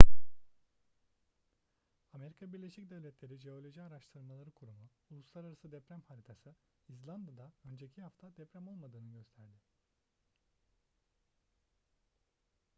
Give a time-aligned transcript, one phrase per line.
[2.13, 6.55] amerika birleşik devletleri jeoloji araştırmaları kurumu uluslararası deprem haritası
[6.89, 9.59] i̇zlanda'da önceki hafta deprem olmadığını gösterdi